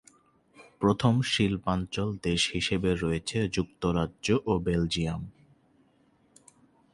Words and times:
প্রথম 0.79 1.13
শিল্পাঞ্চল 1.31 2.09
দেশ 2.23 2.41
হিসেবে 2.53 2.89
রয়েছে 2.95 3.37
যুক্তরাজ্য 3.47 4.27
ও 4.45 4.53
বেলজিয়াম। 4.59 5.21